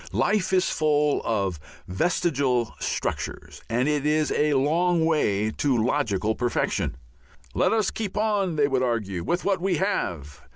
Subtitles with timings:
[0.13, 6.97] Life is full of vestigial structures, and it is a long way to logical perfection.
[7.53, 10.41] Let us keep on, they would argue, with what we have.